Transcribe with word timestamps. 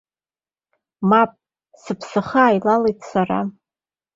Мап, 1.09 1.31
сыԥсахы 1.81 2.39
ааилалеит 2.43 2.99
сара. 3.11 3.39